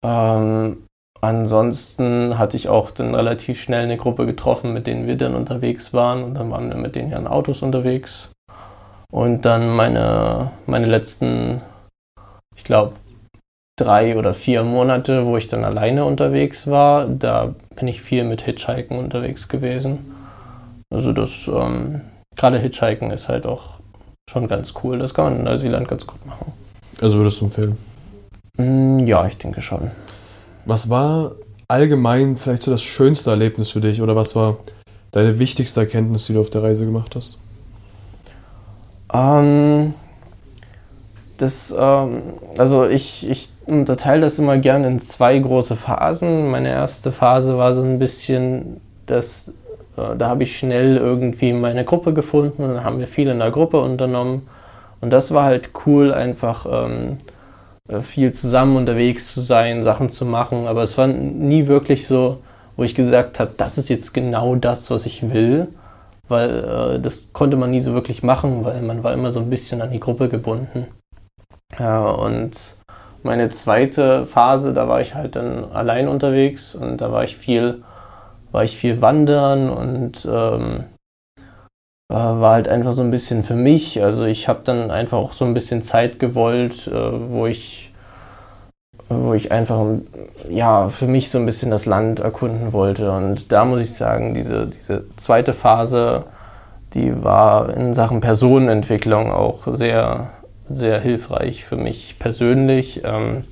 Ähm, 0.05 0.83
ansonsten 1.21 2.37
hatte 2.37 2.57
ich 2.57 2.67
auch 2.67 2.91
dann 2.91 3.15
relativ 3.15 3.61
schnell 3.61 3.83
eine 3.83 3.97
Gruppe 3.97 4.25
getroffen, 4.25 4.73
mit 4.73 4.85
denen 4.85 5.07
wir 5.07 5.17
dann 5.17 5.35
unterwegs 5.35 5.93
waren. 5.93 6.23
Und 6.23 6.35
dann 6.35 6.51
waren 6.51 6.69
wir 6.69 6.77
mit 6.77 6.95
denen 6.95 7.11
ja 7.11 7.17
in 7.17 7.27
Autos 7.27 7.61
unterwegs. 7.61 8.29
Und 9.11 9.43
dann 9.43 9.69
meine, 9.69 10.51
meine 10.65 10.87
letzten, 10.87 11.61
ich 12.55 12.65
glaube, 12.65 12.95
drei 13.79 14.17
oder 14.17 14.33
vier 14.33 14.63
Monate, 14.63 15.25
wo 15.25 15.37
ich 15.37 15.47
dann 15.47 15.63
alleine 15.63 16.03
unterwegs 16.03 16.67
war, 16.67 17.07
da 17.07 17.55
bin 17.75 17.87
ich 17.87 18.01
viel 18.01 18.25
mit 18.25 18.41
Hitchhiken 18.41 18.97
unterwegs 18.97 19.47
gewesen. 19.47 20.16
Also 20.89 21.11
das, 21.13 21.47
ähm, 21.47 22.01
gerade 22.35 22.59
Hitchhiken 22.59 23.11
ist 23.11 23.29
halt 23.29 23.45
auch 23.45 23.79
schon 24.29 24.47
ganz 24.47 24.73
cool. 24.83 24.99
Das 24.99 25.13
kann 25.13 25.25
man 25.25 25.35
in 25.37 25.43
Neuseeland 25.43 25.87
ganz 25.87 26.05
gut 26.07 26.25
machen. 26.25 26.53
Also 27.01 27.17
würdest 27.17 27.41
du 27.41 27.45
empfehlen? 27.45 27.77
Mm, 28.57 29.05
ja, 29.05 29.25
ich 29.27 29.37
denke 29.37 29.61
schon. 29.61 29.91
Was 30.65 30.89
war 30.89 31.33
allgemein 31.67 32.37
vielleicht 32.37 32.63
so 32.63 32.71
das 32.71 32.83
schönste 32.83 33.29
Erlebnis 33.29 33.71
für 33.71 33.81
dich 33.81 34.01
oder 34.01 34.15
was 34.15 34.35
war 34.35 34.57
deine 35.11 35.39
wichtigste 35.39 35.81
Erkenntnis, 35.81 36.25
die 36.25 36.33
du 36.33 36.41
auf 36.41 36.49
der 36.49 36.63
Reise 36.63 36.85
gemacht 36.85 37.15
hast? 37.15 37.37
Ähm, 39.13 39.93
das, 41.37 41.73
ähm, 41.77 42.21
also 42.57 42.85
ich, 42.85 43.29
ich 43.29 43.49
unterteile 43.65 44.21
das 44.21 44.39
immer 44.39 44.57
gerne 44.57 44.87
in 44.87 44.99
zwei 44.99 45.37
große 45.37 45.75
Phasen. 45.75 46.49
Meine 46.49 46.69
erste 46.69 47.11
Phase 47.11 47.57
war 47.57 47.73
so 47.73 47.81
ein 47.81 47.99
bisschen, 47.99 48.81
das, 49.05 49.53
da 50.17 50.27
habe 50.27 50.43
ich 50.43 50.57
schnell 50.57 50.97
irgendwie 50.97 51.53
meine 51.53 51.85
Gruppe 51.85 52.13
gefunden 52.13 52.63
und 52.63 52.75
dann 52.75 52.83
haben 52.83 52.99
wir 52.99 53.07
viel 53.07 53.27
in 53.27 53.39
der 53.39 53.51
Gruppe 53.51 53.79
unternommen. 53.79 54.47
Und 55.01 55.11
das 55.11 55.33
war 55.33 55.43
halt 55.43 55.71
cool, 55.85 56.13
einfach 56.13 56.65
ähm, 56.69 57.17
äh, 57.89 57.99
viel 58.01 58.33
zusammen 58.33 58.77
unterwegs 58.77 59.33
zu 59.33 59.41
sein, 59.41 59.83
Sachen 59.83 60.09
zu 60.09 60.25
machen. 60.25 60.67
Aber 60.67 60.83
es 60.83 60.97
war 60.97 61.07
nie 61.07 61.67
wirklich 61.67 62.07
so, 62.07 62.39
wo 62.75 62.83
ich 62.83 62.95
gesagt 62.95 63.39
habe, 63.39 63.51
das 63.57 63.77
ist 63.77 63.89
jetzt 63.89 64.13
genau 64.13 64.55
das, 64.55 64.89
was 64.89 65.05
ich 65.05 65.33
will 65.33 65.67
weil 66.27 66.63
äh, 66.95 66.99
das 66.99 67.33
konnte 67.33 67.57
man 67.57 67.71
nie 67.71 67.79
so 67.79 67.93
wirklich 67.93 68.23
machen, 68.23 68.63
weil 68.65 68.81
man 68.81 69.03
war 69.03 69.13
immer 69.13 69.31
so 69.31 69.39
ein 69.39 69.49
bisschen 69.49 69.81
an 69.81 69.91
die 69.91 69.99
Gruppe 69.99 70.29
gebunden. 70.29 70.87
Ja, 71.77 72.05
und 72.09 72.51
meine 73.23 73.49
zweite 73.49 74.25
Phase, 74.25 74.73
da 74.73 74.87
war 74.87 75.01
ich 75.01 75.15
halt 75.15 75.35
dann 75.35 75.71
allein 75.71 76.07
unterwegs 76.07 76.75
und 76.75 77.01
da 77.01 77.11
war 77.11 77.23
ich 77.23 77.37
viel, 77.37 77.83
war 78.51 78.63
ich 78.63 78.77
viel 78.77 79.01
wandern 79.01 79.69
und 79.69 80.27
ähm, 80.31 80.85
war 82.09 82.53
halt 82.53 82.67
einfach 82.67 82.93
so 82.93 83.01
ein 83.01 83.11
bisschen 83.11 83.43
für 83.43 83.55
mich. 83.55 84.01
Also 84.01 84.25
ich 84.25 84.47
habe 84.47 84.61
dann 84.63 84.91
einfach 84.91 85.17
auch 85.17 85.33
so 85.33 85.45
ein 85.45 85.53
bisschen 85.53 85.81
Zeit 85.81 86.19
gewollt, 86.19 86.87
äh, 86.87 87.29
wo 87.29 87.47
ich 87.47 87.87
wo 89.09 89.33
ich 89.33 89.51
einfach 89.51 89.85
ja 90.49 90.89
für 90.89 91.07
mich 91.07 91.29
so 91.29 91.37
ein 91.37 91.45
bisschen 91.45 91.71
das 91.71 91.85
Land 91.85 92.19
erkunden 92.19 92.73
wollte. 92.73 93.11
Und 93.11 93.51
da 93.51 93.63
muss 93.63 93.81
ich 93.81 93.93
sagen, 93.93 94.33
diese, 94.33 94.67
diese 94.67 95.05
zweite 95.15 95.53
Phase, 95.53 96.25
die 96.93 97.23
war 97.23 97.69
in 97.75 97.93
Sachen 97.93 98.19
Personenentwicklung 98.19 99.31
auch 99.31 99.67
sehr, 99.73 100.31
sehr 100.67 100.99
hilfreich 100.99 101.63
für 101.63 101.77
mich 101.77 102.17
persönlich. 102.19 103.01
Ähm, 103.03 103.45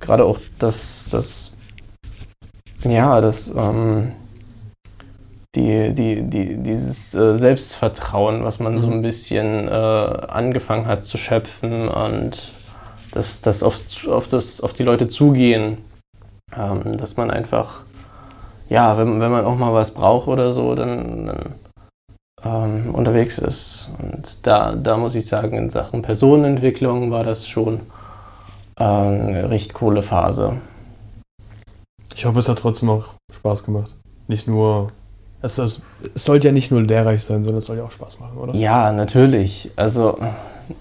Gerade 0.00 0.24
auch 0.24 0.38
das, 0.58 1.08
das 1.10 1.52
ja, 2.84 3.20
das, 3.20 3.48
ähm, 3.48 4.12
die, 5.54 5.92
die, 5.94 6.22
die, 6.22 6.56
dieses 6.56 7.14
äh, 7.14 7.36
Selbstvertrauen, 7.36 8.44
was 8.44 8.58
man 8.58 8.78
so 8.78 8.88
mhm. 8.88 8.94
ein 8.94 9.02
bisschen 9.02 9.68
äh, 9.68 9.70
angefangen 9.70 10.86
hat 10.86 11.04
zu 11.04 11.18
schöpfen 11.18 11.88
und 11.88 12.52
das, 13.12 13.40
das 13.40 13.62
auf, 13.62 13.80
auf, 14.08 14.28
das, 14.28 14.60
auf 14.60 14.72
die 14.72 14.82
Leute 14.82 15.08
zugehen. 15.08 15.78
Ähm, 16.56 16.98
dass 16.98 17.16
man 17.16 17.30
einfach, 17.30 17.80
ja, 18.68 18.96
wenn, 18.96 19.20
wenn 19.20 19.30
man 19.30 19.44
auch 19.44 19.56
mal 19.56 19.72
was 19.72 19.94
braucht 19.94 20.28
oder 20.28 20.52
so, 20.52 20.74
dann, 20.74 21.26
dann 21.26 21.54
ähm, 22.44 22.94
unterwegs 22.94 23.38
ist. 23.38 23.88
Und 23.98 24.46
da, 24.46 24.74
da 24.74 24.96
muss 24.96 25.14
ich 25.14 25.26
sagen, 25.26 25.56
in 25.56 25.70
Sachen 25.70 26.02
Personenentwicklung 26.02 27.10
war 27.10 27.24
das 27.24 27.48
schon 27.48 27.80
äh, 28.78 28.84
eine 28.84 29.50
recht 29.50 29.74
coole 29.74 30.02
Phase. 30.02 30.60
Ich 32.14 32.26
hoffe, 32.26 32.38
es 32.38 32.48
hat 32.48 32.58
trotzdem 32.58 32.90
auch 32.90 33.14
Spaß 33.32 33.64
gemacht. 33.64 33.96
Nicht 34.28 34.46
nur 34.46 34.92
es, 35.44 35.58
es, 35.58 35.82
sollte 36.14 36.48
ja 36.48 36.52
nicht 36.52 36.70
nur 36.70 36.82
lehrreich 36.82 37.22
sein, 37.22 37.44
sondern 37.44 37.58
es 37.58 37.66
soll 37.66 37.76
ja 37.76 37.84
auch 37.84 37.90
Spaß 37.90 38.20
machen, 38.20 38.38
oder? 38.38 38.54
Ja, 38.54 38.92
natürlich. 38.92 39.70
Also 39.76 40.18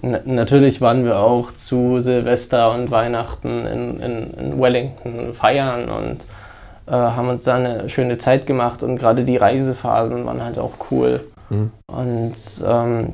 natürlich 0.02 0.82
waren 0.82 1.04
wir 1.04 1.20
auch 1.20 1.52
zu 1.52 2.00
Silvester 2.00 2.72
und 2.72 2.90
Weihnachten 2.90 3.66
in, 3.66 4.00
in, 4.00 4.34
in 4.34 4.62
Wellington 4.62 5.34
feiern 5.34 5.90
und 5.90 6.26
äh, 6.88 6.92
haben 6.92 7.30
uns 7.30 7.44
da 7.44 7.56
eine 7.56 7.90
schöne 7.90 8.18
Zeit 8.18 8.46
gemacht 8.46 8.84
und 8.84 8.98
gerade 8.98 9.26
die 9.26 9.38
Reisephasen 9.38 10.26
waren 10.26 10.44
halt 10.44 10.58
auch 10.58 10.74
cool. 10.92 11.22
Mhm. 11.50 11.72
Und 11.88 12.36
ähm, 12.66 13.14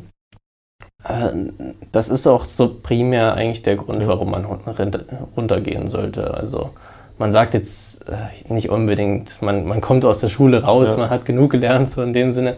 äh, 1.03 1.73
das 1.91 2.09
ist 2.09 2.27
auch 2.27 2.45
so 2.45 2.69
primär 2.81 3.33
eigentlich 3.33 3.63
der 3.63 3.75
Grund, 3.77 4.05
warum 4.07 4.31
man 4.31 4.45
runtergehen 4.45 5.87
sollte. 5.87 6.33
Also 6.33 6.71
man 7.19 7.33
sagt 7.33 7.53
jetzt 7.53 8.07
äh, 8.07 8.29
nicht 8.47 8.69
unbedingt, 8.69 9.41
man, 9.41 9.65
man 9.65 9.81
kommt 9.81 10.05
aus 10.05 10.19
der 10.19 10.29
Schule 10.29 10.63
raus, 10.63 10.89
ja. 10.89 10.97
man 10.97 11.09
hat 11.09 11.25
genug 11.25 11.51
gelernt, 11.51 11.89
so 11.89 12.01
in 12.01 12.13
dem 12.13 12.31
Sinne. 12.31 12.55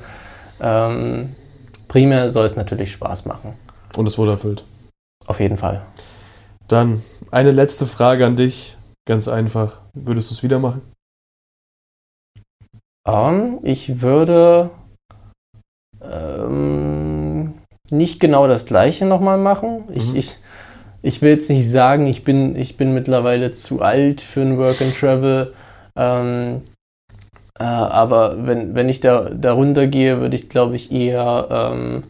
Ähm, 0.61 1.35
primär 1.87 2.31
soll 2.31 2.45
es 2.45 2.55
natürlich 2.55 2.93
Spaß 2.93 3.25
machen. 3.25 3.55
Und 3.97 4.07
es 4.07 4.17
wurde 4.17 4.31
erfüllt. 4.31 4.63
Auf 5.25 5.39
jeden 5.39 5.57
Fall. 5.57 5.81
Dann 6.67 7.03
eine 7.31 7.51
letzte 7.51 7.85
Frage 7.85 8.25
an 8.25 8.35
dich. 8.35 8.77
Ganz 9.07 9.27
einfach. 9.27 9.81
Würdest 9.93 10.29
du 10.29 10.35
es 10.35 10.43
wieder 10.43 10.59
machen? 10.59 10.81
Um, 13.03 13.13
ähm, 13.13 13.59
ich 13.63 14.01
würde 14.01 14.69
ähm, 16.01 17.55
nicht 17.89 18.19
genau 18.19 18.47
das 18.47 18.67
gleiche 18.67 19.05
nochmal 19.05 19.39
machen. 19.39 19.85
Ich, 19.91 20.11
mhm. 20.11 20.15
ich, 20.15 20.35
ich 21.01 21.21
will 21.21 21.31
jetzt 21.31 21.49
nicht 21.49 21.69
sagen, 21.69 22.07
ich 22.07 22.23
bin, 22.23 22.55
ich 22.55 22.77
bin 22.77 22.93
mittlerweile 22.93 23.53
zu 23.53 23.81
alt 23.81 24.21
für 24.21 24.41
ein 24.41 24.57
Work 24.57 24.81
and 24.81 24.99
Travel. 24.99 25.53
Ähm, 25.95 26.61
äh, 27.59 27.63
aber 27.63 28.45
wenn, 28.45 28.75
wenn 28.75 28.89
ich 28.89 28.99
da 28.99 29.29
darunter 29.29 29.87
gehe, 29.87 30.19
würde 30.19 30.35
ich 30.35 30.49
glaube 30.49 30.75
ich 30.75 30.91
eher 30.91 31.47
ähm, 31.49 32.03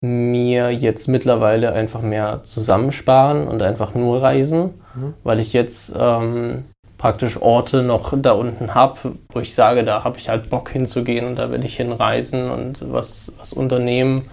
mir 0.00 0.70
jetzt 0.70 1.08
mittlerweile 1.08 1.72
einfach 1.72 2.02
mehr 2.02 2.40
zusammensparen 2.44 3.48
und 3.48 3.62
einfach 3.62 3.94
nur 3.94 4.22
reisen, 4.22 4.74
mhm. 4.94 5.14
weil 5.24 5.40
ich 5.40 5.52
jetzt 5.52 5.94
ähm, 5.98 6.64
praktisch 6.98 7.40
Orte 7.40 7.82
noch 7.82 8.12
da 8.20 8.32
unten 8.32 8.74
habe, 8.74 9.14
wo 9.32 9.40
ich 9.40 9.54
sage, 9.54 9.84
da 9.84 10.04
habe 10.04 10.18
ich 10.18 10.28
halt 10.28 10.50
Bock 10.50 10.70
hinzugehen 10.70 11.26
und 11.26 11.36
da 11.36 11.50
will 11.50 11.64
ich 11.64 11.76
hinreisen 11.76 12.50
und 12.50 12.92
was, 12.92 13.32
was 13.38 13.52
unternehmen. 13.52 14.28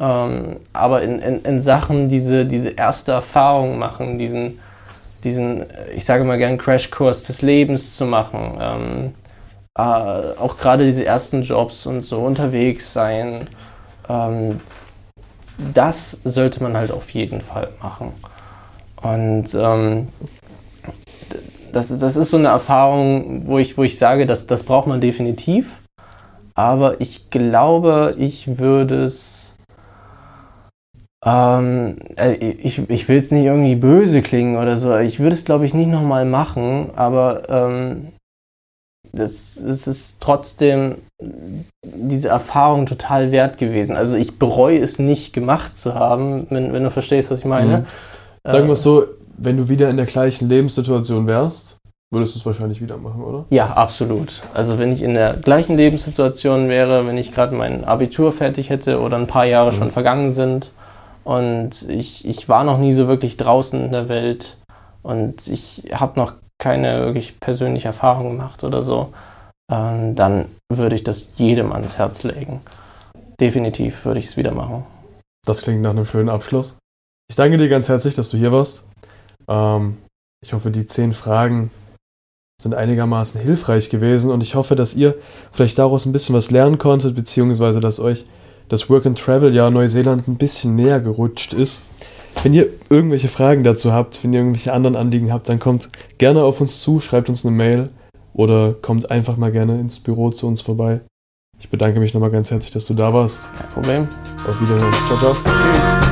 Ähm, 0.00 0.56
aber 0.72 1.02
in, 1.02 1.20
in, 1.20 1.42
in 1.42 1.60
Sachen 1.60 2.08
diese, 2.08 2.44
diese 2.44 2.70
erste 2.70 3.12
Erfahrung 3.12 3.78
machen, 3.78 4.18
diesen, 4.18 4.58
diesen, 5.22 5.64
ich 5.94 6.04
sage 6.04 6.24
mal 6.24 6.38
gern 6.38 6.58
Crashkurs 6.58 7.24
des 7.24 7.42
Lebens 7.42 7.96
zu 7.96 8.06
machen, 8.06 8.58
ähm, 8.60 9.14
äh, 9.76 9.82
auch 9.82 10.56
gerade 10.58 10.84
diese 10.84 11.04
ersten 11.04 11.42
Jobs 11.42 11.86
und 11.86 12.02
so 12.02 12.20
unterwegs 12.20 12.92
sein, 12.92 13.46
ähm, 14.08 14.60
das 15.72 16.10
sollte 16.24 16.62
man 16.62 16.76
halt 16.76 16.90
auf 16.90 17.10
jeden 17.10 17.40
Fall 17.40 17.68
machen. 17.80 18.12
Und 19.02 19.54
ähm, 19.54 20.08
das, 21.72 21.98
das 21.98 22.16
ist 22.16 22.30
so 22.30 22.36
eine 22.36 22.48
Erfahrung, 22.48 23.46
wo 23.46 23.58
ich, 23.58 23.76
wo 23.76 23.82
ich 23.82 23.98
sage, 23.98 24.26
dass, 24.26 24.46
das 24.46 24.62
braucht 24.62 24.86
man 24.86 25.00
definitiv. 25.00 25.80
Aber 26.54 27.00
ich 27.00 27.30
glaube, 27.30 28.14
ich 28.16 28.58
würde 28.58 29.04
es. 29.04 29.43
Ähm, 31.24 31.96
äh, 32.16 32.34
ich, 32.34 32.88
ich 32.90 33.08
will 33.08 33.18
es 33.18 33.30
nicht 33.30 33.44
irgendwie 33.44 33.76
böse 33.76 34.20
klingen 34.20 34.56
oder 34.56 34.76
so. 34.76 34.96
Ich 34.98 35.20
würde 35.20 35.34
es, 35.34 35.44
glaube 35.44 35.64
ich, 35.64 35.72
nicht 35.72 35.88
nochmal 35.88 36.26
machen, 36.26 36.90
aber 36.96 37.48
ähm, 37.48 38.08
das, 39.12 39.58
das 39.64 39.86
ist 39.86 40.20
trotzdem 40.20 40.96
diese 41.82 42.28
Erfahrung 42.28 42.86
total 42.86 43.32
wert 43.32 43.58
gewesen. 43.58 43.96
Also 43.96 44.16
ich 44.16 44.38
bereue 44.38 44.78
es 44.78 44.98
nicht 44.98 45.32
gemacht 45.32 45.76
zu 45.76 45.94
haben, 45.94 46.46
wenn, 46.50 46.72
wenn 46.72 46.84
du 46.84 46.90
verstehst, 46.90 47.30
was 47.30 47.38
ich 47.38 47.44
meine. 47.44 47.78
Mhm. 47.78 47.84
Sagen 48.46 48.66
wir 48.66 48.72
es 48.72 48.82
so, 48.82 49.04
wenn 49.36 49.56
du 49.56 49.68
wieder 49.68 49.88
in 49.88 49.96
der 49.96 50.06
gleichen 50.06 50.48
Lebenssituation 50.48 51.26
wärst, 51.26 51.78
würdest 52.12 52.34
du 52.34 52.38
es 52.40 52.46
wahrscheinlich 52.46 52.82
wieder 52.82 52.98
machen, 52.98 53.22
oder? 53.22 53.46
Ja, 53.48 53.72
absolut. 53.72 54.42
Also 54.52 54.78
wenn 54.78 54.92
ich 54.92 55.02
in 55.02 55.14
der 55.14 55.34
gleichen 55.34 55.76
Lebenssituation 55.76 56.68
wäre, 56.68 57.06
wenn 57.06 57.16
ich 57.16 57.32
gerade 57.32 57.54
mein 57.54 57.84
Abitur 57.84 58.32
fertig 58.32 58.68
hätte 58.68 59.00
oder 59.00 59.16
ein 59.16 59.26
paar 59.26 59.46
Jahre 59.46 59.72
mhm. 59.72 59.76
schon 59.76 59.90
vergangen 59.90 60.34
sind 60.34 60.70
und 61.24 61.88
ich, 61.88 62.26
ich 62.26 62.48
war 62.48 62.64
noch 62.64 62.78
nie 62.78 62.92
so 62.92 63.08
wirklich 63.08 63.36
draußen 63.36 63.82
in 63.82 63.92
der 63.92 64.08
Welt 64.08 64.56
und 65.02 65.46
ich 65.48 65.90
habe 65.92 66.18
noch 66.20 66.34
keine 66.58 67.06
wirklich 67.06 67.40
persönliche 67.40 67.88
Erfahrung 67.88 68.30
gemacht 68.30 68.62
oder 68.62 68.82
so, 68.82 69.12
ähm, 69.70 70.14
dann 70.14 70.46
würde 70.72 70.96
ich 70.96 71.04
das 71.04 71.30
jedem 71.36 71.72
ans 71.72 71.98
Herz 71.98 72.22
legen. 72.22 72.60
Definitiv 73.40 74.04
würde 74.04 74.20
ich 74.20 74.26
es 74.26 74.36
wieder 74.36 74.52
machen. 74.52 74.84
Das 75.46 75.62
klingt 75.62 75.82
nach 75.82 75.90
einem 75.90 76.06
schönen 76.06 76.28
Abschluss. 76.28 76.78
Ich 77.28 77.36
danke 77.36 77.56
dir 77.56 77.68
ganz 77.68 77.88
herzlich, 77.88 78.14
dass 78.14 78.30
du 78.30 78.36
hier 78.36 78.52
warst. 78.52 78.88
Ähm, 79.48 79.96
ich 80.44 80.52
hoffe, 80.52 80.70
die 80.70 80.86
zehn 80.86 81.12
Fragen 81.12 81.70
sind 82.60 82.74
einigermaßen 82.74 83.40
hilfreich 83.40 83.90
gewesen 83.90 84.30
und 84.30 84.42
ich 84.42 84.54
hoffe, 84.54 84.76
dass 84.76 84.94
ihr 84.94 85.14
vielleicht 85.50 85.78
daraus 85.78 86.06
ein 86.06 86.12
bisschen 86.12 86.34
was 86.34 86.50
lernen 86.50 86.78
konntet, 86.78 87.14
beziehungsweise 87.14 87.80
dass 87.80 87.98
euch 87.98 88.24
das 88.68 88.88
Work 88.90 89.06
and 89.06 89.18
Travel 89.18 89.54
Jahr 89.54 89.70
Neuseeland 89.70 90.28
ein 90.28 90.36
bisschen 90.36 90.76
näher 90.76 91.00
gerutscht 91.00 91.52
ist. 91.52 91.82
Wenn 92.42 92.54
ihr 92.54 92.68
irgendwelche 92.90 93.28
Fragen 93.28 93.64
dazu 93.64 93.92
habt, 93.92 94.22
wenn 94.22 94.32
ihr 94.32 94.40
irgendwelche 94.40 94.72
anderen 94.72 94.96
Anliegen 94.96 95.32
habt, 95.32 95.48
dann 95.48 95.58
kommt 95.58 95.88
gerne 96.18 96.42
auf 96.42 96.60
uns 96.60 96.80
zu, 96.80 97.00
schreibt 97.00 97.28
uns 97.28 97.44
eine 97.46 97.54
Mail 97.54 97.90
oder 98.32 98.74
kommt 98.74 99.10
einfach 99.10 99.36
mal 99.36 99.52
gerne 99.52 99.80
ins 99.80 100.00
Büro 100.00 100.30
zu 100.30 100.46
uns 100.46 100.60
vorbei. 100.60 101.00
Ich 101.58 101.70
bedanke 101.70 102.00
mich 102.00 102.12
nochmal 102.12 102.30
ganz 102.30 102.50
herzlich, 102.50 102.72
dass 102.72 102.86
du 102.86 102.94
da 102.94 103.12
warst. 103.12 103.48
Kein 103.56 103.68
Problem. 103.68 104.08
Auf 104.46 104.60
Wiedersehen. 104.60 104.92
Ciao, 105.06 105.18
ciao. 105.18 105.32
Tschüss. 105.32 106.03